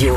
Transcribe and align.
Radio. 0.00 0.16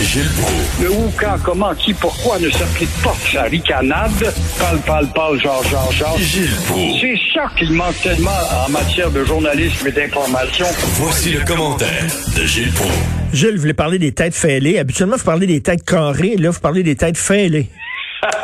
Gilles 0.00 0.30
Proulx. 0.40 0.82
Le 0.82 0.90
où, 0.90 1.12
quand, 1.20 1.36
comment, 1.44 1.74
qui, 1.74 1.92
pourquoi 1.92 2.38
ne 2.38 2.48
s'applique 2.48 2.88
pas 3.02 3.12
sa 3.30 3.42
ricanade? 3.42 4.32
Parle, 4.58 4.78
parle, 4.86 5.06
parle, 5.14 5.38
genre, 5.38 5.62
genre, 5.64 5.92
genre. 5.92 6.16
Gilles 6.16 6.48
Proulx. 6.66 7.00
C'est 7.02 7.18
ça 7.34 7.50
qu'il 7.58 7.72
manque 7.74 8.00
tellement 8.02 8.30
en 8.66 8.70
matière 8.70 9.10
de 9.10 9.22
journalisme 9.22 9.86
et 9.86 9.92
d'information. 9.92 10.64
Voici 10.94 11.32
le 11.34 11.44
commentaire 11.44 12.06
de 12.38 12.46
Gilles 12.46 12.72
Proulx. 12.72 12.94
Gilles, 13.34 13.56
vous 13.56 13.60
voulez 13.60 13.74
parler 13.74 13.98
des 13.98 14.12
têtes 14.12 14.34
fêlées. 14.34 14.78
Habituellement, 14.78 15.16
vous 15.16 15.24
parlez 15.24 15.46
des 15.46 15.60
têtes 15.60 15.84
carrées. 15.84 16.36
Là, 16.38 16.48
vous 16.48 16.60
parlez 16.60 16.82
des 16.82 16.96
têtes 16.96 17.18
fêlées. 17.18 17.68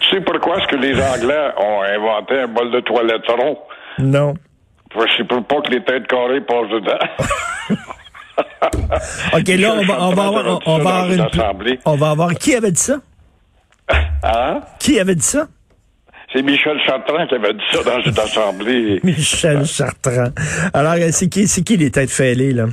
Tu 0.00 0.10
sais 0.10 0.20
pourquoi 0.22 0.58
est-ce 0.58 0.66
que 0.66 0.76
les 0.76 0.94
Anglais 0.94 1.50
ont 1.56 1.82
inventé 1.82 2.40
un 2.40 2.48
bol 2.48 2.72
de 2.72 2.80
toilette 2.80 3.26
rond? 3.28 3.58
Non. 3.98 4.34
Parce 4.96 5.14
qu'ils 5.16 5.26
peuvent 5.26 5.42
pas 5.42 5.60
que 5.60 5.70
les 5.70 5.84
têtes 5.84 6.06
carrées 6.06 6.40
passent 6.40 6.70
dedans. 6.70 6.98
OK, 9.34 9.48
là, 9.48 9.74
on 9.78 9.84
va, 9.84 10.02
on 10.04 10.10
va 10.14 10.24
avoir, 10.26 10.60
on, 10.66 10.78
va 10.78 10.90
avoir 10.96 11.12
une- 11.12 11.20
Assemblée. 11.20 11.78
on 11.84 11.96
va 11.96 12.10
avoir, 12.10 12.34
qui 12.34 12.54
avait 12.54 12.70
dit 12.72 12.80
ça? 12.80 12.96
Hein? 14.24 14.60
Qui 14.80 14.98
avait 14.98 15.14
dit 15.14 15.22
ça? 15.22 15.46
C'est 16.32 16.42
Michel 16.42 16.78
Chartrand 16.84 17.26
qui 17.28 17.34
avait 17.36 17.54
dit 17.54 17.60
ça 17.70 17.82
dans 17.84 18.00
une 18.02 18.18
assemblée. 18.18 19.00
Michel 19.04 19.64
Chartrand. 19.64 20.30
Alors, 20.74 20.94
euh, 20.94 21.08
c'est 21.12 21.28
qui, 21.28 21.46
c'est 21.46 21.62
qui 21.62 21.76
les 21.76 21.90
têtes 21.92 22.10
fêlées, 22.10 22.52
là? 22.52 22.64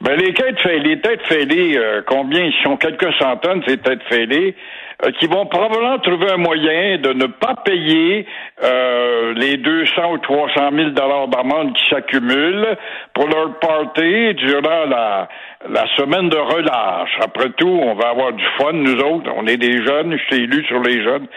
Ben, 0.00 0.16
les 0.16 0.34
têtes 0.34 0.58
fêlées, 0.60 0.96
les 0.96 1.00
têtes 1.00 1.22
fêlées, 1.28 1.76
euh, 1.76 2.02
combien? 2.06 2.42
Ils 2.44 2.54
sont 2.64 2.76
quelques 2.76 3.12
centaines, 3.20 3.62
ces 3.68 3.78
têtes 3.78 4.02
fêlées, 4.08 4.56
euh, 5.04 5.12
qui 5.12 5.26
vont 5.28 5.46
probablement 5.46 5.98
trouver 5.98 6.30
un 6.32 6.38
moyen 6.38 6.98
de 6.98 7.12
ne 7.12 7.26
pas 7.26 7.54
payer 7.64 8.26
euh, 8.64 9.32
les 9.34 9.56
200 9.56 10.12
ou 10.12 10.18
300 10.18 10.70
000 10.74 10.90
dollars 10.90 11.28
d'amende 11.28 11.72
qui 11.74 11.88
s'accumulent 11.88 12.76
pour 13.14 13.28
leur 13.28 13.58
party 13.60 14.34
durant 14.34 14.86
la, 14.86 15.28
la 15.68 15.86
semaine 15.96 16.28
de 16.28 16.36
relâche. 16.36 17.16
Après 17.22 17.50
tout, 17.50 17.68
on 17.68 17.94
va 17.94 18.08
avoir 18.08 18.32
du 18.32 18.44
fun, 18.58 18.72
nous 18.72 18.98
autres. 19.00 19.30
On 19.36 19.46
est 19.46 19.56
des 19.56 19.84
jeunes, 19.84 20.18
je 20.18 20.24
suis 20.34 20.42
élu 20.42 20.64
sur 20.66 20.80
les 20.80 21.02
jeunes 21.04 21.28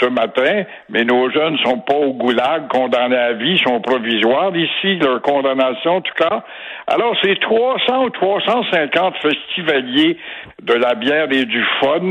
ce 0.00 0.06
matin, 0.06 0.64
mais 0.90 1.04
nos 1.04 1.30
jeunes 1.30 1.56
sont 1.64 1.78
pas 1.78 1.94
au 1.94 2.12
goulag, 2.12 2.68
condamnés 2.68 3.16
à 3.16 3.32
vie, 3.32 3.58
sont 3.66 3.80
provisoires 3.80 4.54
ici, 4.54 4.96
leur 4.96 5.22
condamnation 5.22 5.96
en 5.96 6.00
tout 6.02 6.14
cas. 6.14 6.44
Alors, 6.86 7.16
ces 7.22 7.36
300 7.36 8.04
ou 8.04 8.10
350 8.10 9.14
festivaliers 9.22 10.18
de 10.62 10.74
la 10.74 10.94
bière 10.94 11.28
et 11.30 11.44
du 11.46 11.64
fun 11.80 12.10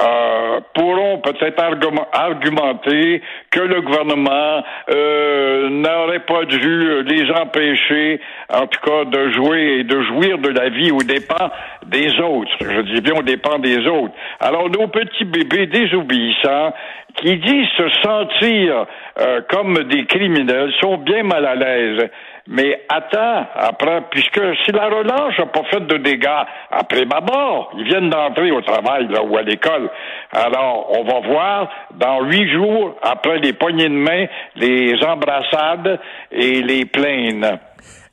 euh, 0.00 0.60
pourront 0.74 1.18
peut-être 1.18 1.62
argument- 1.62 2.08
argumenter 2.12 3.20
que 3.50 3.60
le 3.60 3.82
gouvernement 3.82 4.64
euh, 4.90 5.68
n'aurait 5.68 6.24
pas 6.24 6.44
dû 6.46 7.02
les 7.02 7.30
empêcher, 7.32 8.20
en 8.52 8.66
tout 8.66 8.80
cas, 8.80 9.04
de 9.04 9.30
jouer 9.30 9.78
et 9.78 9.84
de 9.84 10.02
jouir 10.02 10.38
de 10.38 10.48
la 10.48 10.68
vie 10.68 10.90
aux 10.90 11.02
dépens 11.02 11.50
des 11.86 12.20
autres. 12.20 12.52
Je 12.60 12.80
dis 12.82 13.00
bien 13.00 13.14
aux 13.14 13.22
dépens 13.22 13.58
des 13.58 13.86
autres. 13.86 14.14
Alors, 14.40 14.68
nos 14.68 14.88
petits 14.88 15.24
bébés 15.24 15.66
désobéissants 15.66 16.72
qui 17.16 17.36
disent 17.36 17.68
se 17.76 17.88
sentir 18.02 18.86
euh, 19.20 19.40
comme 19.48 19.74
des 19.84 20.04
criminels 20.06 20.72
sont 20.80 20.98
bien 20.98 21.22
mal 21.22 21.44
à 21.46 21.54
l'aise. 21.54 22.10
Mais 22.48 22.82
attends, 22.88 23.46
après, 23.54 24.02
puisque 24.10 24.40
si 24.64 24.72
la 24.72 24.88
relâche 24.88 25.38
n'a 25.38 25.46
pas 25.46 25.62
fait 25.70 25.86
de 25.86 25.96
dégâts 25.98 26.44
après 26.70 27.04
ma 27.04 27.20
mort, 27.20 27.72
ils 27.78 27.84
viennent 27.84 28.10
d'entrer 28.10 28.50
au 28.50 28.60
travail 28.62 29.06
là, 29.08 29.22
ou 29.22 29.36
à 29.36 29.42
l'école. 29.42 29.88
Alors, 30.32 30.90
on 30.98 31.04
va 31.04 31.20
voir 31.20 31.68
dans 31.94 32.22
huit 32.22 32.50
jours, 32.50 32.96
après 33.02 33.38
les 33.38 33.52
poignées 33.52 33.88
de 33.88 33.94
main, 33.94 34.26
les 34.56 34.94
embrassades 35.04 36.00
et 36.32 36.62
les 36.62 36.84
plaines. 36.84 37.58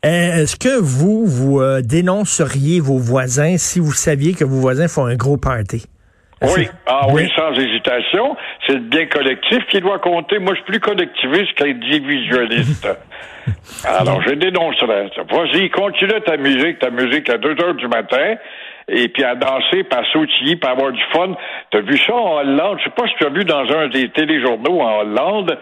Euh, 0.05 0.43
Est-ce 0.43 0.55
que 0.55 0.79
vous, 0.79 1.25
vous 1.25 1.59
euh, 1.59 1.81
dénonceriez 1.81 2.79
vos 2.79 2.97
voisins 2.97 3.57
si 3.57 3.79
vous 3.79 3.91
saviez 3.91 4.33
que 4.33 4.45
vos 4.45 4.59
voisins 4.61 4.87
font 4.87 5.05
un 5.05 5.15
gros 5.15 5.35
party? 5.37 5.85
Oui, 6.41 6.69
ah 6.85 7.07
oui, 7.09 7.23
Oui. 7.23 7.31
sans 7.35 7.51
hésitation. 7.59 8.37
C'est 8.65 8.75
le 8.75 8.79
bien 8.79 9.07
collectif 9.07 9.59
qui 9.69 9.81
doit 9.81 9.99
compter. 9.99 10.39
Moi, 10.39 10.53
je 10.53 10.61
suis 10.61 10.71
plus 10.71 10.79
collectiviste 10.79 11.53
qu'individualiste. 11.55 12.87
Alors, 13.83 14.21
je 14.21 14.35
dénoncerai. 14.35 15.09
ça. 15.15 15.23
Vas-y, 15.29 15.69
continue 15.69 16.21
ta 16.25 16.37
musique, 16.37 16.79
ta 16.79 16.91
musique 16.91 17.29
à 17.29 17.37
2 17.37 17.49
heures 17.61 17.73
du 17.75 17.87
matin, 17.89 18.35
et 18.91 19.07
puis 19.09 19.23
à 19.23 19.35
danser, 19.35 19.83
puis 19.83 19.99
à 19.99 20.03
sautiller, 20.11 20.55
puis 20.55 20.69
à 20.69 20.71
avoir 20.71 20.91
du 20.91 21.01
fun. 21.13 21.35
T'as 21.71 21.81
vu 21.81 21.97
ça 21.97 22.13
en 22.13 22.39
Hollande? 22.39 22.77
Je 22.79 22.85
sais 22.85 22.95
pas 22.95 23.07
si 23.07 23.13
tu 23.19 23.25
as 23.25 23.29
vu 23.29 23.45
dans 23.45 23.65
un 23.71 23.87
des 23.89 24.09
téléjournaux 24.09 24.81
en 24.81 24.99
Hollande. 25.01 25.57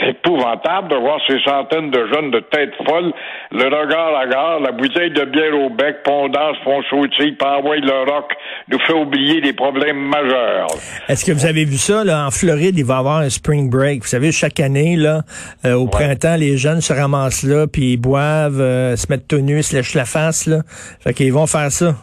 C'est 0.00 0.10
épouvantable 0.10 0.88
de 0.88 0.96
voir 0.96 1.18
ces 1.26 1.40
centaines 1.40 1.90
de 1.90 2.06
jeunes 2.12 2.30
de 2.30 2.40
tête 2.40 2.72
folle, 2.86 3.12
le 3.50 3.64
regard 3.64 4.14
à 4.16 4.26
gare, 4.26 4.60
la 4.60 4.72
bouteille 4.72 5.10
de 5.10 5.24
bière 5.24 5.54
au 5.58 5.70
bec, 5.70 6.02
puis 6.04 6.12
on 6.12 6.28
danse, 6.28 6.56
puis 6.60 6.70
on 6.70 6.82
sautille, 6.82 7.32
puis 7.32 7.48
envoie 7.48 7.76
le 7.76 8.10
rock, 8.10 8.32
nous 8.68 8.78
fait 8.80 8.92
oublier 8.92 9.40
des 9.40 9.52
problèmes 9.52 9.98
majeurs. 9.98 10.66
Est-ce 11.08 11.24
que 11.24 11.32
vous 11.32 11.46
avez 11.46 11.64
vu 11.64 11.76
ça, 11.76 12.04
là, 12.04 12.26
en 12.26 12.30
Floride, 12.30 12.78
il 12.78 12.84
va 12.84 12.96
y 12.96 12.98
avoir 12.98 13.18
un 13.18 13.30
spring 13.30 13.70
break. 13.70 14.02
Vous 14.02 14.08
savez, 14.08 14.32
chaque 14.32 14.60
année, 14.60 14.96
là, 14.96 15.22
euh, 15.64 15.74
au 15.74 15.86
printemps, 15.86 16.36
les 16.36 16.56
jeunes 16.56 16.80
se 16.80 16.92
ramassent 16.92 17.42
là, 17.42 17.66
puis 17.66 17.92
ils 17.92 17.96
boivent, 17.96 18.60
euh, 18.60 18.96
se 18.96 19.06
mettent 19.10 19.28
tout 19.28 19.40
nus, 19.40 19.62
se 19.62 19.76
lèchent 19.76 19.94
la 19.94 20.04
face, 20.04 20.46
là. 20.46 20.58
Fait 21.00 21.14
qu'ils 21.14 21.32
vont 21.32 21.46
faire 21.46 21.70
ça, 21.70 21.94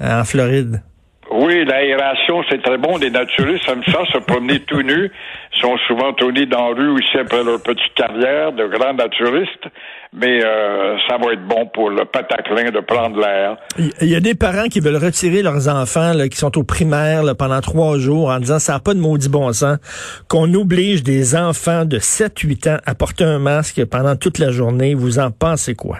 en 0.00 0.24
Floride. 0.24 0.82
Oui, 1.32 1.64
l'aération, 1.64 2.42
c'est 2.50 2.60
très 2.60 2.76
bon. 2.76 2.96
Les 2.96 3.10
naturistes 3.10 3.68
aiment 3.68 3.84
ça, 3.84 4.00
se 4.12 4.18
promener 4.18 4.58
tout 4.60 4.82
nus. 4.82 5.12
Ils 5.54 5.60
sont 5.60 5.76
souvent 5.86 6.12
tournés 6.12 6.46
dans 6.46 6.70
la 6.70 6.74
rue 6.74 6.88
aussi 6.90 7.18
après 7.20 7.44
leur 7.44 7.62
petite 7.62 7.94
carrière 7.94 8.52
de 8.52 8.66
grands 8.66 8.94
naturistes. 8.94 9.66
Mais 10.12 10.44
euh, 10.44 10.96
ça 11.08 11.18
va 11.18 11.32
être 11.32 11.46
bon 11.46 11.66
pour 11.72 11.88
le 11.88 12.04
pataclin 12.04 12.72
de 12.72 12.80
prendre 12.80 13.20
l'air. 13.20 13.58
Il 14.00 14.08
y 14.08 14.16
a 14.16 14.20
des 14.20 14.34
parents 14.34 14.66
qui 14.66 14.80
veulent 14.80 14.96
retirer 14.96 15.42
leurs 15.42 15.68
enfants 15.68 16.14
là, 16.14 16.28
qui 16.28 16.36
sont 16.36 16.58
au 16.58 16.64
primaire 16.64 17.22
là, 17.22 17.36
pendant 17.36 17.60
trois 17.60 17.96
jours 17.96 18.30
en 18.30 18.40
disant 18.40 18.58
ça 18.58 18.72
n'a 18.72 18.80
pas 18.80 18.94
de 18.94 18.98
maudit 18.98 19.28
bon 19.28 19.52
sens 19.52 19.78
qu'on 20.26 20.52
oblige 20.54 21.04
des 21.04 21.36
enfants 21.36 21.84
de 21.84 21.98
7-8 21.98 22.70
ans 22.70 22.78
à 22.84 22.96
porter 22.96 23.22
un 23.22 23.38
masque 23.38 23.84
pendant 23.84 24.16
toute 24.16 24.40
la 24.40 24.50
journée. 24.50 24.94
Vous 24.94 25.20
en 25.20 25.30
pensez 25.30 25.76
quoi? 25.76 25.98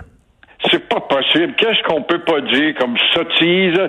Pas 0.90 1.00
possible. 1.00 1.54
Qu'est-ce 1.54 1.82
qu'on 1.84 2.02
peut 2.02 2.18
pas 2.24 2.40
dire 2.40 2.74
comme 2.78 2.96
sottise 3.14 3.80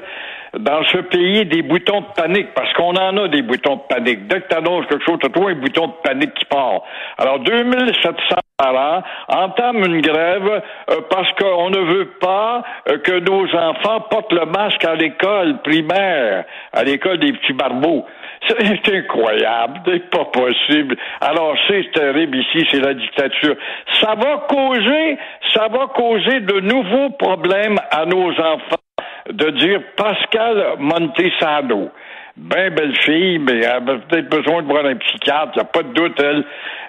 dans 0.54 0.84
ce 0.84 0.98
pays 0.98 1.46
des 1.46 1.64
boutons 1.64 2.02
de 2.02 2.14
panique? 2.16 2.54
Parce 2.54 2.72
qu'on 2.74 2.96
en 2.96 3.18
a 3.18 3.28
des 3.28 3.42
boutons 3.42 3.78
de 3.78 3.82
panique. 3.90 4.28
Dès 4.28 4.42
que 4.42 4.48
t'annonces 4.48 4.86
quelque 4.86 5.04
chose, 5.04 5.18
t'as 5.20 5.30
toujours 5.30 5.50
un 5.50 5.56
bouton 5.56 5.88
de 5.88 5.94
panique 6.04 6.34
qui 6.36 6.46
part. 6.46 6.84
Alors, 7.18 7.40
2700 7.40 8.36
parents 8.56 9.02
entament 9.28 9.84
une 9.86 10.02
grève 10.02 10.62
euh, 10.92 11.02
parce 11.10 11.32
qu'on 11.34 11.72
ne 11.72 11.80
veut 11.80 12.12
pas 12.22 12.64
euh, 12.88 13.00
que 13.00 13.20
nos 13.20 13.48
enfants 13.56 14.02
portent 14.10 14.34
le 14.34 14.46
masque 14.46 14.86
à 14.86 14.94
l'école 14.94 15.60
primaire, 15.64 16.46
à 16.72 16.84
l'école 16.84 17.18
des 17.18 17.34
petits 17.34 17.54
barbeaux. 17.54 18.06
C'est 18.48 18.96
incroyable, 18.96 19.82
c'est 19.86 20.10
pas 20.10 20.26
possible. 20.26 20.98
Alors 21.22 21.56
c'est 21.68 21.92
terrible 21.92 22.38
ici, 22.38 22.68
c'est 22.72 22.80
la 22.80 22.94
dictature. 22.94 23.56
Ça 24.02 24.16
va 24.16 24.46
causer, 24.50 25.18
ça 25.54 25.68
va 25.68 25.88
causer 25.88 26.40
de 26.40 26.60
nouveaux 26.60 27.12
problèmes 27.12 27.78
à 27.92 28.06
nos 28.06 28.30
enfants 28.32 28.82
de 29.30 29.50
dire 29.52 29.82
Pascal 29.96 30.76
Montesano. 30.80 31.90
Ben 32.38 32.74
belle 32.74 32.96
fille, 33.02 33.40
mais 33.40 33.60
elle 33.60 33.66
a 33.66 33.82
peut-être 33.82 34.30
besoin 34.30 34.64
de 34.64 34.68
voir 34.68 34.86
un 34.86 34.96
psychiatre, 34.96 35.52
il 35.56 35.58
n'y 35.58 35.62
a 35.62 35.66
pas 35.66 35.84
de 35.84 35.94
doute, 35.94 36.20
elle. 36.20 36.46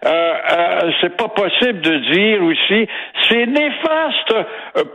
Euh, 0.07 0.35
euh, 0.53 0.93
c'est 1.01 1.17
pas 1.17 1.29
possible 1.29 1.81
de 1.81 1.97
dire 2.13 2.43
aussi, 2.43 2.89
c'est 3.29 3.47
néfaste 3.47 4.35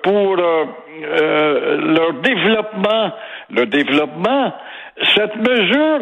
pour 0.04 0.40
euh, 0.40 0.66
euh, 1.04 1.78
leur 1.96 2.14
développement. 2.22 3.12
Le 3.50 3.66
développement, 3.66 4.54
cette 5.16 5.36
mesure 5.36 6.00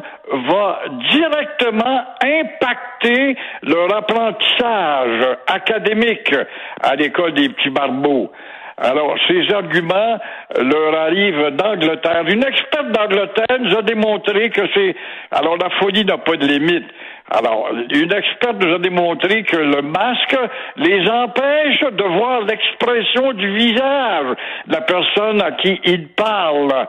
va 0.49 0.81
directement 1.11 2.03
impacter 2.21 3.35
leur 3.63 3.95
apprentissage 3.95 5.37
académique 5.47 6.33
à 6.81 6.95
l'école 6.95 7.33
des 7.33 7.49
petits 7.49 7.69
barbeaux. 7.69 8.31
Alors, 8.77 9.15
ces 9.29 9.53
arguments 9.53 10.19
leur 10.59 10.95
arrivent 10.99 11.51
d'Angleterre. 11.51 12.23
Une 12.27 12.43
experte 12.43 12.91
d'Angleterre 12.91 13.57
nous 13.59 13.77
a 13.77 13.81
démontré 13.81 14.49
que 14.49 14.61
c'est... 14.73 14.95
Alors, 15.31 15.55
la 15.57 15.69
folie 15.79 16.03
n'a 16.03 16.17
pas 16.17 16.35
de 16.35 16.45
limite. 16.45 16.85
Alors, 17.31 17.69
une 17.71 18.13
experte 18.13 18.61
nous 18.61 18.75
a 18.75 18.79
démontré 18.79 19.43
que 19.43 19.55
le 19.55 19.81
masque 19.81 20.37
les 20.75 21.09
empêche 21.09 21.79
de 21.79 22.03
voir 22.03 22.41
l'expression 22.41 23.31
du 23.33 23.55
visage 23.55 24.35
de 24.67 24.73
la 24.73 24.81
personne 24.81 25.41
à 25.41 25.51
qui 25.53 25.79
ils 25.85 26.09
parlent. 26.09 26.87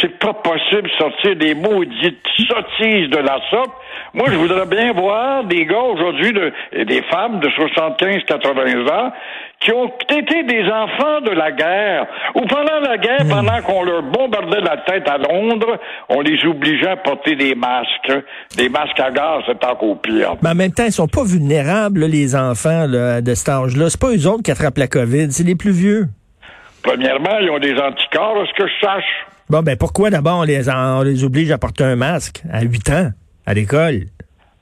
C'est 0.00 0.18
pas 0.18 0.34
possible 0.34 0.82
de 0.82 0.96
sortir 0.98 1.36
des 1.36 1.54
maudites 1.54 2.18
sottises 2.48 3.08
de 3.10 3.18
la 3.18 3.38
sorte. 3.50 3.70
Moi, 4.14 4.26
je 4.30 4.36
voudrais 4.36 4.66
bien 4.66 4.92
voir 4.92 5.44
des 5.44 5.64
gars 5.64 5.82
aujourd'hui 5.82 6.32
de, 6.32 6.52
des 6.84 7.02
femmes 7.02 7.40
de 7.40 7.48
75-80 7.48 8.90
ans 8.90 9.12
qui 9.60 9.72
ont 9.72 9.90
été 10.10 10.42
des 10.42 10.64
enfants 10.64 11.20
de 11.22 11.30
la 11.30 11.50
guerre, 11.50 12.06
ou 12.34 12.40
pendant 12.42 12.78
la 12.80 12.98
guerre, 12.98 13.26
pendant 13.28 13.60
qu'on 13.62 13.82
leur 13.82 14.02
bombardait 14.02 14.60
la 14.60 14.76
tête 14.78 15.08
à 15.08 15.16
Londres, 15.16 15.78
on 16.08 16.20
les 16.20 16.44
obligeait 16.44 16.88
à 16.88 16.96
porter 16.96 17.36
des 17.36 17.54
masques. 17.54 18.12
Des 18.56 18.68
masques 18.68 19.00
à 19.00 19.10
gaz, 19.10 19.42
c'est 19.46 19.64
encore 19.64 20.00
pire. 20.00 20.36
Mais 20.42 20.50
en 20.50 20.54
même 20.54 20.72
temps, 20.72 20.84
ils 20.84 20.92
sont 20.92 21.08
pas 21.08 21.24
vulnérables, 21.24 22.04
les 22.04 22.36
enfants 22.36 22.86
là, 22.86 23.22
de 23.22 23.34
cet 23.34 23.48
âge-là. 23.48 23.88
C'est 23.88 24.00
pas 24.00 24.14
eux 24.14 24.26
autres 24.26 24.42
qui 24.42 24.50
attrapent 24.50 24.78
la 24.78 24.88
COVID, 24.88 25.32
c'est 25.32 25.44
les 25.44 25.56
plus 25.56 25.72
vieux. 25.72 26.06
Premièrement, 26.86 27.38
ils 27.40 27.50
ont 27.50 27.58
des 27.58 27.74
anticorps, 27.74 28.40
à 28.40 28.46
ce 28.46 28.52
que 28.54 28.68
je 28.68 28.86
sache? 28.86 29.26
Bon, 29.50 29.60
ben 29.62 29.76
pourquoi 29.76 30.10
d'abord 30.10 30.38
on 30.38 30.42
les, 30.44 30.68
on 30.70 31.02
les 31.02 31.24
oblige 31.24 31.50
à 31.50 31.58
porter 31.58 31.84
un 31.84 31.96
masque 31.96 32.42
à 32.52 32.62
8 32.62 32.90
ans 32.90 33.10
à 33.44 33.54
l'école? 33.54 34.04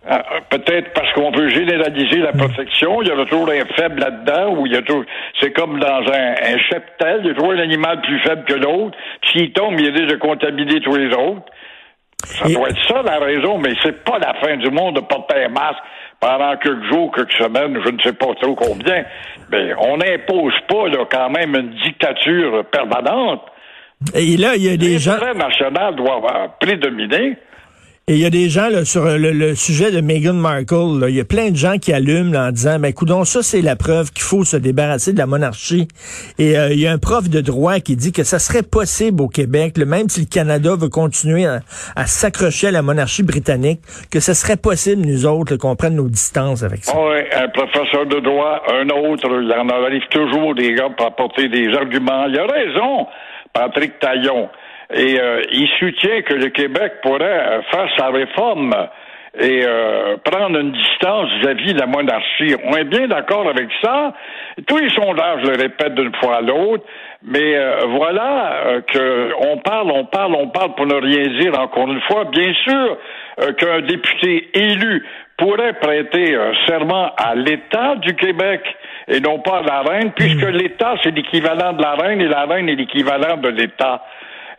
Ah, 0.08 0.22
Peut-être 0.50 0.92
parce 0.94 1.10
qu'on 1.12 1.30
veut 1.32 1.48
généraliser 1.48 2.18
la 2.18 2.32
protection. 2.32 3.02
Il 3.02 3.08
y 3.08 3.10
a 3.10 3.24
toujours 3.24 3.48
un 3.48 3.64
faible 3.74 4.00
là-dedans, 4.00 4.54
où 4.56 4.66
il 4.66 4.72
y 4.72 4.76
a 4.76 4.82
toujours, 4.82 5.04
c'est 5.40 5.52
comme 5.52 5.78
dans 5.80 6.02
un, 6.12 6.34
un 6.54 6.58
cheptel, 6.70 7.20
il 7.20 7.28
y 7.28 7.30
a 7.30 7.34
toujours 7.34 7.52
un 7.52 7.58
animal 7.58 8.00
plus 8.02 8.20
faible 8.20 8.44
que 8.44 8.54
l'autre. 8.54 8.96
S'il 9.30 9.52
tombe, 9.52 9.78
il 9.78 9.86
est 9.86 9.92
déjà 9.92 10.16
contaminé 10.16 10.80
tous 10.80 10.96
les 10.96 11.08
autres. 11.14 11.44
Ça 12.24 12.46
Et- 12.48 12.54
doit 12.54 12.68
être 12.70 12.88
ça 12.88 13.02
la 13.02 13.18
raison, 13.18 13.58
mais 13.58 13.74
c'est 13.82 14.04
pas 14.04 14.18
la 14.18 14.34
fin 14.34 14.56
du 14.56 14.70
monde 14.70 14.96
de 14.96 15.00
porter 15.00 15.44
un 15.44 15.48
masque 15.48 15.82
pendant 16.20 16.56
quelques 16.56 16.84
jours, 16.90 17.12
quelques 17.14 17.32
semaines, 17.32 17.78
je 17.84 17.90
ne 17.90 18.00
sais 18.00 18.12
pas 18.12 18.34
trop 18.40 18.54
combien. 18.54 19.04
Mais 19.50 19.72
on 19.78 19.96
n'impose 19.98 20.54
pas 20.68 20.88
là, 20.88 21.04
quand 21.10 21.30
même 21.30 21.54
une 21.54 21.70
dictature 21.84 22.64
permanente. 22.70 23.42
Et 24.14 24.36
là, 24.36 24.54
il 24.56 24.62
y 24.64 24.68
a 24.72 24.76
des 24.76 24.98
gens. 24.98 25.12
L'intérêt 25.12 25.34
national 25.34 25.96
doit 25.96 26.20
prédominer. 26.60 27.36
Et 28.06 28.16
il 28.16 28.18
y 28.18 28.26
a 28.26 28.30
des 28.30 28.50
gens 28.50 28.68
là, 28.68 28.84
sur 28.84 29.06
le, 29.06 29.54
sujet 29.54 29.90
de 29.90 30.02
Meghan 30.02 30.34
Markle, 30.34 31.08
il 31.08 31.14
y 31.14 31.20
a 31.20 31.24
plein 31.24 31.50
de 31.50 31.56
gens 31.56 31.78
qui 31.78 31.90
allument 31.90 32.32
là, 32.32 32.48
en 32.48 32.50
disant 32.50 32.78
ben 32.78 32.92
coudon, 32.92 33.24
ça 33.24 33.42
c'est 33.42 33.62
la 33.62 33.76
preuve 33.76 34.12
qu'il 34.12 34.24
faut 34.24 34.44
se 34.44 34.58
débarrasser 34.58 35.14
de 35.14 35.18
la 35.18 35.24
monarchie. 35.24 35.88
Et 36.38 36.58
euh, 36.58 36.68
il 36.70 36.80
y 36.80 36.86
a 36.86 36.92
un 36.92 36.98
prof 36.98 37.30
de 37.30 37.40
droit 37.40 37.80
qui 37.80 37.96
dit 37.96 38.12
que 38.12 38.22
ça 38.22 38.38
serait 38.38 38.62
possible 38.62 39.22
au 39.22 39.28
Québec, 39.28 39.78
même 39.78 40.10
si 40.10 40.20
le 40.20 40.26
Canada 40.26 40.76
veut 40.78 40.90
continuer 40.90 41.46
à, 41.46 42.04
s'accrocher 42.04 42.66
à 42.66 42.72
la 42.72 42.82
monarchie 42.82 43.22
britannique, 43.22 43.80
que 44.12 44.20
ce 44.20 44.34
serait 44.34 44.58
possible 44.58 45.00
nous 45.00 45.24
autres 45.24 45.56
qu'on 45.56 45.74
prenne 45.74 45.96
nos 45.96 46.08
distances 46.08 46.62
avec 46.62 46.84
ça. 46.84 46.92
Oui, 46.94 47.20
un 47.34 47.48
professeur 47.48 48.04
de 48.04 48.20
droit, 48.20 48.64
un 48.68 48.86
autre, 48.90 49.30
il 49.30 49.50
en 49.50 49.68
arrive 49.70 50.06
toujours 50.10 50.54
des 50.54 50.74
gars 50.74 50.90
pour 50.94 51.06
apporter 51.06 51.48
des 51.48 51.72
arguments. 51.74 52.26
Il 52.26 52.38
a 52.38 52.44
raison, 52.44 53.06
Patrick 53.54 53.98
Taillon. 53.98 54.50
Et 54.92 55.18
euh, 55.18 55.42
il 55.50 55.68
soutient 55.78 56.22
que 56.22 56.34
le 56.34 56.48
Québec 56.48 56.94
pourrait 57.02 57.62
faire 57.70 57.88
sa 57.96 58.08
réforme 58.08 58.74
et 59.38 59.62
euh, 59.64 60.16
prendre 60.24 60.58
une 60.60 60.72
distance 60.72 61.28
vis-à-vis 61.40 61.74
de 61.74 61.80
la 61.80 61.86
monarchie. 61.86 62.54
On 62.64 62.76
est 62.76 62.84
bien 62.84 63.08
d'accord 63.08 63.48
avec 63.48 63.68
ça. 63.82 64.14
Tous 64.66 64.78
les 64.78 64.90
sondages 64.90 65.42
le 65.42 65.60
répètent 65.60 65.94
d'une 65.94 66.14
fois 66.16 66.36
à 66.36 66.40
l'autre, 66.40 66.84
mais 67.22 67.56
euh, 67.56 67.80
voilà 67.96 68.52
euh, 68.66 68.80
que 68.82 69.32
on 69.40 69.58
parle, 69.58 69.90
on 69.90 70.04
parle, 70.04 70.34
on 70.34 70.48
parle 70.48 70.74
pour 70.74 70.86
ne 70.86 70.94
rien 70.94 71.40
dire 71.40 71.58
encore 71.58 71.90
une 71.90 72.00
fois. 72.02 72.24
Bien 72.26 72.52
sûr 72.62 72.98
euh, 73.40 73.52
qu'un 73.54 73.80
député 73.80 74.50
élu 74.54 75.04
pourrait 75.36 75.72
prêter 75.80 76.36
un 76.36 76.52
serment 76.66 77.10
à 77.16 77.34
l'État 77.34 77.96
du 77.96 78.14
Québec 78.14 78.60
et 79.08 79.18
non 79.20 79.40
pas 79.40 79.58
à 79.58 79.62
la 79.62 79.82
reine, 79.82 80.12
puisque 80.12 80.48
l'État, 80.48 80.94
c'est 81.02 81.10
l'équivalent 81.10 81.72
de 81.72 81.82
la 81.82 81.94
reine 81.94 82.20
et 82.20 82.28
la 82.28 82.44
reine 82.44 82.68
est 82.68 82.76
l'équivalent 82.76 83.36
de 83.36 83.48
l'État. 83.48 84.02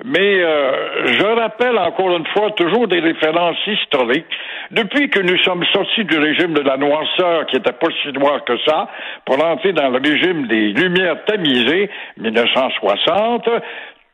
Mais 0.03 0.44
euh, 0.44 1.07
je 1.07 1.25
rappelle 1.25 1.77
encore 1.77 2.15
une 2.18 2.25
fois 2.27 2.51
toujours 2.51 2.88
des 2.88 3.00
références 3.00 3.57
historiques. 3.65 4.25
Depuis 4.71 5.09
que 5.09 5.19
nous 5.19 5.38
sommes 5.39 5.63
sortis 5.74 6.03
du 6.03 6.18
régime 6.18 6.53
de 6.53 6.62
la 6.62 6.77
noirceur, 6.77 7.45
qui 7.45 7.57
était 7.57 7.71
pas 7.71 7.88
si 8.01 8.12
noir 8.12 8.44
que 8.44 8.57
ça, 8.65 8.89
pour 9.25 9.44
entrer 9.44 9.74
dans 9.74 9.89
le 9.89 10.00
régime 10.00 10.47
des 10.47 10.74
Lumières 10.74 11.24
tamisées, 11.25 11.89
1960, 12.18 13.47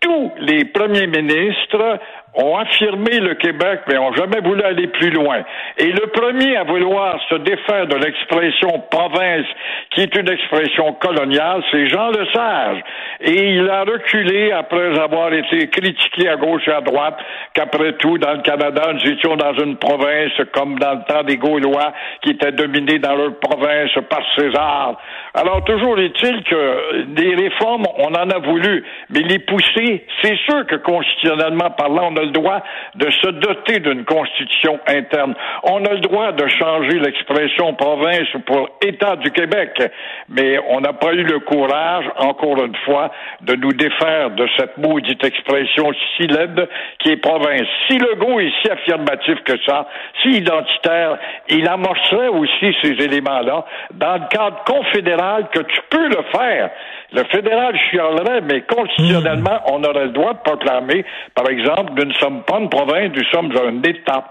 tous 0.02 0.32
les 0.40 0.66
premiers 0.66 1.08
ministres 1.08 2.00
ont 2.34 2.58
affirmé 2.58 3.20
le 3.20 3.36
Québec, 3.36 3.82
mais 3.88 3.98
ont 3.98 4.14
jamais 4.14 4.40
voulu 4.40 4.62
aller 4.64 4.88
plus 4.88 5.10
loin. 5.10 5.44
Et 5.78 5.92
le 5.92 6.08
premier 6.08 6.56
à 6.56 6.64
vouloir 6.64 7.20
se 7.30 7.36
défaire 7.36 7.88
de 7.88 7.96
l'expression 7.96 8.70
province, 8.90 9.46
qui 9.92 10.02
est 10.02 10.16
une 10.16 10.30
expression 10.30 10.94
coloniale, 10.94 11.62
c'est 11.72 11.88
Jean 11.88 12.10
Lesage. 12.10 12.84
Et 13.22 13.56
il 13.56 13.70
a 13.70 13.84
reculé 13.84 14.52
après 14.52 14.98
avoir 14.98 15.34
été 15.34 15.68
critiqué 15.68 16.30
à 16.30 16.38
gauche 16.38 16.68
et 16.68 16.72
à 16.72 16.82
droite, 16.82 17.18
qu'après 17.54 17.94
tout, 17.94 18.18
dans 18.18 18.34
le 18.34 18.42
Canada, 18.42 18.94
nous 18.94 19.12
étions 19.12 19.36
dans 19.36 19.54
une 19.54 19.76
province 19.76 20.32
comme 20.54 20.80
dans 20.80 20.94
le 20.94 21.04
temps 21.08 21.24
des 21.24 21.38
Gaulois, 21.38 21.94
qui 22.22 22.32
étaient 22.32 22.54
dominés 22.54 23.00
dans 23.00 23.16
leur 23.16 23.38
province 23.40 23.92
par 24.10 24.22
César. 24.38 24.96
Alors, 25.34 25.64
toujours 25.66 26.00
est-il 26.00 26.44
que 26.44 27.04
des 27.08 27.36
réformes, 27.36 27.86
on 27.98 28.14
en 28.14 28.30
a 28.30 28.40
voulu, 28.40 28.84
mais 29.10 29.22
les 29.22 29.40
pousser, 29.40 30.06
c'est 30.22 30.38
sûr 30.38 30.66
que 30.68 30.76
constitutionnellement 30.76 31.72
parlant, 31.72 32.12
le 32.22 32.32
droit 32.32 32.62
de 32.96 33.10
se 33.10 33.30
doter 33.30 33.80
d'une 33.80 34.06
constitution 34.06 34.80
interne. 34.88 35.34
On 35.64 35.84
a 35.86 35.94
le 35.94 36.00
droit 36.00 36.32
de 36.32 36.48
changer 36.48 37.00
l'expression 37.00 37.74
province 37.74 38.28
pour 38.46 38.70
État 38.82 39.16
du 39.16 39.32
Québec, 39.32 39.82
mais 40.30 40.60
on 40.70 40.82
n'a 40.82 40.94
pas 40.94 41.14
eu 41.14 41.24
le 41.24 41.40
courage, 41.40 42.06
encore 42.18 42.64
une 42.64 42.76
fois, 42.86 43.12
de 43.42 43.56
nous 43.56 43.74
défaire 43.74 44.32
de 44.32 44.48
cette 44.58 44.78
maudite 44.78 45.24
expression 45.24 45.92
si 46.16 46.28
laide 46.28 46.68
qui 47.00 47.12
est 47.12 47.18
province. 47.18 47.68
Si 47.88 47.98
Legault 47.98 48.40
est 48.40 48.52
si 48.62 48.70
affirmatif 48.70 49.42
que 49.44 49.54
ça, 49.66 49.88
si 50.22 50.30
identitaire, 50.38 51.18
il 51.50 51.68
amorcerait 51.68 52.28
aussi 52.30 52.76
ces 52.82 52.92
éléments-là 53.04 53.66
dans 53.94 54.14
le 54.14 54.28
cadre 54.30 54.64
confédéral 54.66 55.48
que 55.54 55.60
tu 55.60 55.80
peux 55.90 56.08
le 56.08 56.24
faire. 56.32 56.70
Le 57.14 57.24
fédéral 57.26 57.78
chialerait, 57.90 58.42
mais 58.42 58.62
constitutionnellement, 58.62 59.60
on 59.68 59.84
aurait 59.84 60.06
le 60.06 60.12
droit 60.12 60.34
de 60.34 60.40
proclamer, 60.40 61.04
par 61.36 61.50
exemple, 61.50 61.92
nous 61.96 62.11
ne 62.12 62.18
sommes 62.20 62.44
pas 62.44 62.60
une 62.60 62.70
province, 62.70 63.12
nous 63.16 63.24
sommes 63.32 63.52
un 63.52 63.82
État. 63.90 64.26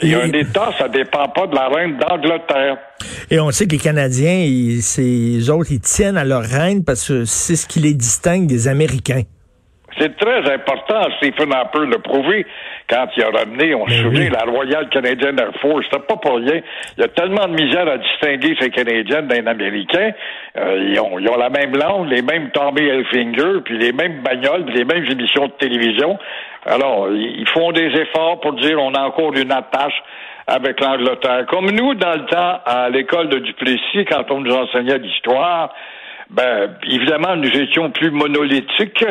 Et 0.00 0.14
un 0.14 0.30
État, 0.32 0.70
ça 0.78 0.88
dépend 0.88 1.28
pas 1.28 1.46
de 1.46 1.54
la 1.54 1.68
reine 1.68 1.96
d'Angleterre. 1.96 2.76
Et 3.30 3.40
on 3.40 3.50
sait 3.50 3.66
que 3.66 3.72
les 3.72 3.78
Canadiens, 3.78 4.44
ils, 4.44 4.82
ces 4.82 5.48
autres, 5.48 5.72
ils 5.72 5.80
tiennent 5.80 6.18
à 6.18 6.24
leur 6.24 6.42
reine 6.42 6.84
parce 6.84 7.08
que 7.08 7.24
c'est 7.24 7.56
ce 7.56 7.66
qui 7.66 7.80
les 7.80 7.94
distingue 7.94 8.46
des 8.46 8.68
Américains. 8.68 9.22
C'est 9.96 10.16
très 10.16 10.52
important. 10.52 11.00
Stephen 11.16 11.52
Harper 11.52 11.86
l'a 11.86 11.98
prouvé 11.98 12.46
quand 12.88 13.06
il 13.16 13.22
a 13.22 13.30
ramené, 13.30 13.74
on 13.74 13.86
se 13.86 13.90
Ben 13.90 14.02
souvient, 14.02 14.20
oui. 14.20 14.30
la 14.30 14.50
Royal 14.50 14.88
Canadian 14.90 15.36
Air 15.36 15.52
Force. 15.60 15.84
C'était 15.90 16.04
pas 16.04 16.16
pour 16.16 16.36
rien. 16.36 16.60
Il 16.96 17.00
y 17.00 17.04
a 17.04 17.08
tellement 17.08 17.46
de 17.48 17.54
misère 17.54 17.88
à 17.88 17.98
distinguer 17.98 18.54
ces 18.60 18.70
Canadiens 18.70 19.22
d'un 19.22 19.46
Américain. 19.46 20.10
Euh, 20.56 20.90
ils, 20.90 21.00
ont, 21.00 21.18
ils 21.18 21.28
ont 21.28 21.36
la 21.36 21.50
même 21.50 21.74
langue, 21.74 22.08
les 22.08 22.22
mêmes 22.22 22.50
Tommy 22.50 22.82
Hilfiger, 22.82 23.60
puis 23.64 23.78
les 23.78 23.92
mêmes 23.92 24.20
bagnoles, 24.22 24.66
puis 24.66 24.76
les 24.76 24.84
mêmes 24.84 25.04
émissions 25.10 25.46
de 25.46 25.52
télévision. 25.52 26.18
Alors, 26.66 27.08
ils 27.10 27.38
ils 27.38 27.48
font 27.48 27.72
des 27.72 27.86
efforts 27.86 28.40
pour 28.40 28.52
dire 28.54 28.78
on 28.80 28.92
a 28.92 29.00
encore 29.00 29.32
une 29.34 29.52
attache 29.52 30.02
avec 30.46 30.80
l'Angleterre. 30.80 31.46
Comme 31.46 31.70
nous, 31.70 31.94
dans 31.94 32.14
le 32.14 32.26
temps, 32.26 32.60
à 32.64 32.88
l'école 32.90 33.28
de 33.28 33.38
Duplessis, 33.38 34.04
quand 34.10 34.30
on 34.30 34.40
nous 34.40 34.54
enseignait 34.54 34.98
l'histoire, 34.98 35.72
ben, 36.30 36.74
évidemment, 36.86 37.36
nous 37.36 37.54
étions 37.56 37.90
plus 37.90 38.10
monolithiques. 38.10 39.04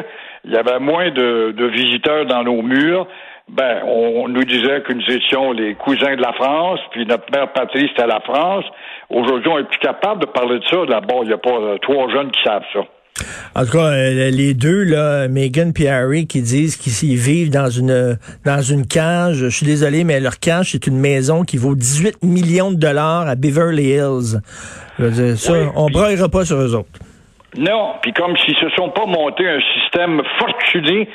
Il 0.48 0.54
y 0.54 0.58
avait 0.58 0.80
moins 0.80 1.12
de, 1.12 1.52
de 1.52 1.66
visiteurs 1.68 2.26
dans 2.26 2.44
nos 2.44 2.62
murs. 2.62 3.06
Ben, 3.50 3.82
on 3.86 4.28
nous 4.28 4.44
disait 4.44 4.82
que 4.86 4.92
nous 4.94 5.10
étions 5.16 5.52
les 5.54 5.76
cousins 5.76 6.16
de 6.16 6.22
la 6.22 6.34
France, 6.34 6.80
puis 6.92 7.06
notre 7.06 7.24
mère 7.32 7.52
patrie, 7.54 7.88
c'était 7.90 8.08
la 8.08 8.20
France. 8.22 8.66
Aujourd'hui, 9.10 9.50
on 9.50 9.60
est 9.60 9.64
plus 9.70 9.80
capable 9.80 10.22
de 10.22 10.26
parler 10.28 10.60
de 10.60 10.66
ça. 10.70 10.78
D'abord, 10.90 11.24
il 11.24 11.28
n'y 11.28 11.34
a 11.34 11.38
pas 11.38 11.52
euh, 11.58 11.78
trois 11.82 12.10
jeunes 12.12 12.30
qui 12.32 12.42
savent 12.44 12.64
ça. 12.74 12.80
En 13.56 13.66
tout 13.66 13.72
cas, 13.72 13.86
euh, 13.94 14.30
les 14.32 14.54
deux, 14.54 14.84
là, 14.84 15.28
Meghan 15.28 15.72
et 15.80 15.90
Harry, 15.90 16.28
qui 16.28 16.42
disent 16.42 16.76
qu'ils 16.76 17.18
vivent 17.18 17.50
dans 17.50 17.70
une 17.70 18.18
dans 18.46 18.62
une 18.62 18.86
cage. 18.86 19.38
Je 19.38 19.48
suis 19.48 19.66
désolé, 19.66 20.04
mais 20.04 20.20
leur 20.20 20.40
cage, 20.40 20.72
c'est 20.74 20.86
une 20.86 21.00
maison 21.00 21.44
qui 21.44 21.58
vaut 21.58 21.74
18 21.74 22.24
millions 22.24 22.72
de 22.72 22.78
dollars 22.78 23.28
à 23.28 23.36
Beverly 23.36 23.92
Hills. 23.94 24.40
Je 25.00 25.04
veux 25.06 25.12
dire, 25.12 25.38
ça, 25.38 25.54
Oui, 25.54 25.60
on 25.76 25.86
puis- 25.88 25.94
braillera 25.96 26.30
pas 26.30 26.46
sur 26.46 26.58
eux 26.58 26.76
autres. 26.76 26.90
Non, 27.56 27.94
puis 28.02 28.12
comme 28.14 28.36
s'ils 28.38 28.58
se 28.58 28.70
sont 28.72 28.90
pas 28.90 29.06
montés 29.06 29.48
un 29.48 29.62
système 29.80 30.22
fortuné 30.40 31.08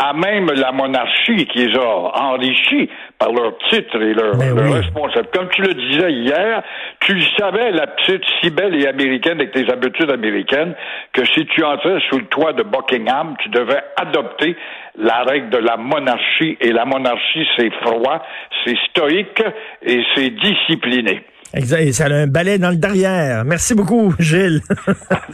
à 0.00 0.12
même 0.12 0.46
la 0.54 0.70
monarchie 0.70 1.44
qui 1.46 1.66
les 1.66 1.76
a 1.76 1.82
enrichis 2.22 2.88
par 3.18 3.32
leur 3.32 3.58
titre 3.68 4.00
et 4.00 4.14
leur, 4.14 4.36
Ben 4.36 4.54
leur 4.54 4.66
oui. 4.66 4.72
responsable. 4.74 5.26
Comme 5.34 5.48
tu 5.48 5.60
le 5.62 5.74
disais 5.74 6.12
hier, 6.12 6.62
tu 7.00 7.14
le 7.14 7.24
savais, 7.36 7.72
la 7.72 7.88
petite 7.88 8.22
si 8.40 8.50
belle 8.50 8.80
et 8.80 8.86
américaine 8.86 9.40
avec 9.40 9.50
tes 9.50 9.68
habitudes 9.68 10.12
américaines, 10.12 10.76
que 11.12 11.24
si 11.24 11.44
tu 11.46 11.64
entrais 11.64 11.98
sous 12.08 12.18
le 12.18 12.26
toit 12.26 12.52
de 12.52 12.62
Buckingham, 12.62 13.34
tu 13.42 13.48
devais 13.48 13.80
adopter 13.96 14.56
la 14.96 15.24
règle 15.24 15.50
de 15.50 15.58
la 15.58 15.76
monarchie. 15.76 16.56
Et 16.60 16.70
la 16.70 16.84
monarchie, 16.84 17.46
c'est 17.56 17.70
froid, 17.82 18.22
c'est 18.64 18.76
stoïque 18.90 19.42
et 19.82 20.04
c'est 20.14 20.30
discipliné. 20.30 21.24
Exact. 21.54 21.80
Et 21.80 21.92
ça 21.92 22.06
a 22.06 22.10
un 22.12 22.26
balai 22.26 22.58
dans 22.58 22.70
le 22.70 22.76
derrière. 22.76 23.44
Merci 23.44 23.74
beaucoup, 23.74 24.14
Gilles. 24.18 24.62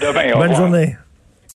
Demain, 0.00 0.36
Bonne 0.36 0.54
journée. 0.54 0.96